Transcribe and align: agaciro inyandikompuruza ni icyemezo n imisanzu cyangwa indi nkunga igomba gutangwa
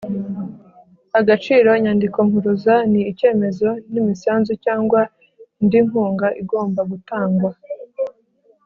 agaciro 1.19 1.69
inyandikompuruza 1.79 2.73
ni 2.91 3.01
icyemezo 3.11 3.69
n 3.91 3.93
imisanzu 4.01 4.51
cyangwa 4.65 5.01
indi 5.61 5.79
nkunga 5.87 6.27
igomba 6.41 6.81
gutangwa 6.91 7.51